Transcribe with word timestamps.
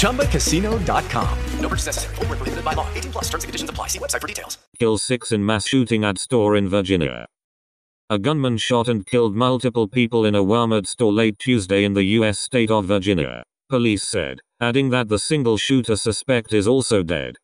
ChumbaCasino.com. 0.00 1.38
No 1.60 1.68
purchase 1.68 1.86
necessary. 1.86 2.14
Full 2.16 2.26
prohibited 2.26 2.64
by 2.64 2.72
law. 2.72 2.88
18 2.94 3.12
plus 3.12 3.24
terms 3.28 3.44
and 3.44 3.48
conditions 3.48 3.70
apply. 3.70 3.86
See 3.86 3.98
website 3.98 4.20
for 4.20 4.26
details. 4.26 4.58
Kill 4.78 4.98
six 4.98 5.32
in 5.32 5.46
mass 5.46 5.66
shooting 5.66 6.04
at 6.04 6.18
store 6.18 6.56
in 6.56 6.68
Virginia. 6.68 7.26
A 8.10 8.18
gunman 8.18 8.56
shot 8.56 8.88
and 8.88 9.06
killed 9.06 9.36
multiple 9.36 9.86
people 9.86 10.24
in 10.24 10.34
a 10.34 10.42
Walmart 10.42 10.88
store 10.88 11.12
late 11.12 11.38
Tuesday 11.38 11.84
in 11.84 11.94
the 11.94 12.02
U.S. 12.18 12.40
state 12.40 12.68
of 12.68 12.86
Virginia, 12.86 13.44
police 13.68 14.02
said, 14.02 14.40
adding 14.60 14.90
that 14.90 15.08
the 15.08 15.18
single 15.18 15.56
shooter 15.56 15.94
suspect 15.94 16.52
is 16.52 16.66
also 16.66 17.04
dead. 17.04 17.36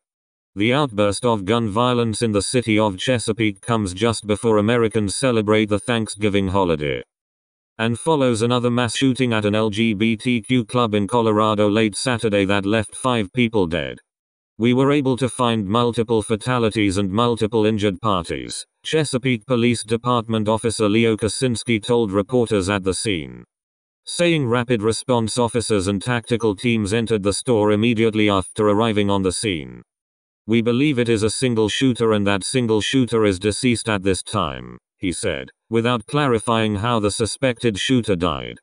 The 0.57 0.73
outburst 0.73 1.23
of 1.23 1.45
gun 1.45 1.69
violence 1.69 2.21
in 2.21 2.33
the 2.33 2.41
city 2.41 2.77
of 2.77 2.97
Chesapeake 2.97 3.61
comes 3.61 3.93
just 3.93 4.27
before 4.27 4.57
Americans 4.57 5.15
celebrate 5.15 5.69
the 5.69 5.79
Thanksgiving 5.79 6.49
holiday. 6.49 7.01
And 7.79 7.99
follows 7.99 8.41
another 8.41 8.71
mass 8.71 8.95
shooting 8.95 9.33
at 9.33 9.45
an 9.45 9.53
LGBTQ 9.53 10.67
club 10.67 10.95
in 10.95 11.07
Colorado 11.07 11.69
late 11.69 11.95
Saturday 11.95 12.43
that 12.45 12.65
left 12.65 12.95
five 12.95 13.31
people 13.33 13.67
dead. 13.67 13.99
We 14.57 14.73
were 14.73 14.91
able 14.91 15.15
to 15.17 15.29
find 15.29 15.67
multiple 15.67 16.23
fatalities 16.23 16.97
and 16.97 17.11
multiple 17.11 17.67
injured 17.67 18.01
parties, 18.01 18.65
Chesapeake 18.83 19.45
Police 19.45 19.83
Department 19.83 20.49
Officer 20.49 20.89
Leo 20.89 21.15
Kosinski 21.15 21.79
told 21.79 22.11
reporters 22.11 22.67
at 22.67 22.83
the 22.83 22.95
scene. 22.95 23.43
Saying 24.05 24.47
rapid 24.47 24.81
response 24.81 25.37
officers 25.37 25.85
and 25.85 26.01
tactical 26.01 26.55
teams 26.55 26.93
entered 26.93 27.21
the 27.21 27.33
store 27.33 27.73
immediately 27.73 28.29
after 28.29 28.69
arriving 28.69 29.11
on 29.11 29.21
the 29.21 29.31
scene. 29.31 29.83
We 30.47 30.63
believe 30.63 30.97
it 30.97 31.09
is 31.09 31.21
a 31.21 31.29
single 31.29 31.69
shooter 31.69 32.13
and 32.13 32.25
that 32.25 32.43
single 32.43 32.81
shooter 32.81 33.25
is 33.25 33.37
deceased 33.37 33.87
at 33.89 34.01
this 34.01 34.23
time, 34.23 34.79
he 34.97 35.11
said, 35.11 35.51
without 35.69 36.05
clarifying 36.05 36.75
how 36.75 36.99
the 36.99 37.11
suspected 37.11 37.77
shooter 37.77 38.15
died. 38.15 38.57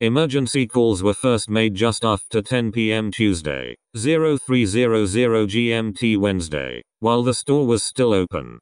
Emergency 0.00 0.66
calls 0.66 1.02
were 1.02 1.14
first 1.14 1.48
made 1.48 1.74
just 1.74 2.04
after 2.04 2.42
10 2.42 2.72
p.m. 2.72 3.12
Tuesday, 3.12 3.76
0300 3.96 5.48
GMT 5.48 6.18
Wednesday, 6.18 6.82
while 6.98 7.22
the 7.22 7.34
store 7.34 7.66
was 7.66 7.84
still 7.84 8.12
open. 8.12 8.58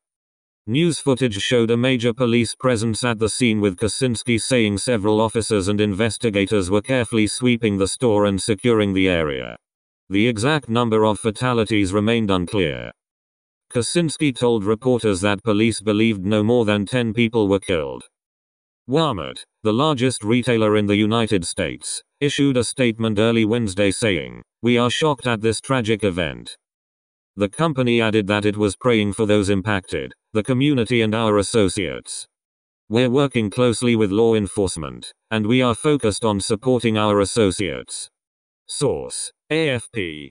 News 0.66 0.98
footage 0.98 1.40
showed 1.40 1.70
a 1.70 1.76
major 1.76 2.12
police 2.12 2.54
presence 2.54 3.02
at 3.02 3.18
the 3.18 3.28
scene 3.28 3.60
with 3.60 3.78
Kosinski 3.78 4.38
saying 4.40 4.78
several 4.78 5.20
officers 5.20 5.68
and 5.68 5.80
investigators 5.80 6.70
were 6.70 6.82
carefully 6.82 7.26
sweeping 7.26 7.78
the 7.78 7.88
store 7.88 8.26
and 8.26 8.40
securing 8.40 8.92
the 8.92 9.08
area. 9.08 9.56
The 10.10 10.28
exact 10.28 10.68
number 10.68 11.04
of 11.04 11.18
fatalities 11.18 11.92
remained 11.94 12.30
unclear. 12.30 12.92
Kosinski 13.70 14.34
told 14.36 14.64
reporters 14.64 15.20
that 15.20 15.44
police 15.44 15.80
believed 15.80 16.26
no 16.26 16.42
more 16.42 16.64
than 16.64 16.86
10 16.86 17.14
people 17.14 17.46
were 17.46 17.60
killed. 17.60 18.02
Walmart, 18.88 19.44
the 19.62 19.72
largest 19.72 20.24
retailer 20.24 20.76
in 20.76 20.86
the 20.86 20.96
United 20.96 21.44
States, 21.46 22.02
issued 22.18 22.56
a 22.56 22.64
statement 22.64 23.20
early 23.20 23.44
Wednesday 23.44 23.92
saying, 23.92 24.42
We 24.60 24.76
are 24.76 24.90
shocked 24.90 25.28
at 25.28 25.40
this 25.40 25.60
tragic 25.60 26.02
event. 26.02 26.56
The 27.36 27.48
company 27.48 28.00
added 28.00 28.26
that 28.26 28.44
it 28.44 28.56
was 28.56 28.74
praying 28.74 29.12
for 29.12 29.24
those 29.24 29.48
impacted, 29.48 30.12
the 30.32 30.42
community, 30.42 31.02
and 31.02 31.14
our 31.14 31.38
associates. 31.38 32.26
We're 32.88 33.08
working 33.08 33.50
closely 33.50 33.94
with 33.94 34.10
law 34.10 34.34
enforcement, 34.34 35.12
and 35.30 35.46
we 35.46 35.62
are 35.62 35.76
focused 35.76 36.24
on 36.24 36.40
supporting 36.40 36.98
our 36.98 37.20
associates. 37.20 38.10
Source 38.66 39.30
AFP. 39.52 40.30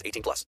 18 0.05 0.21
plus. 0.21 0.39